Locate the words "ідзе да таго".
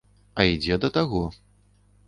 0.53-1.23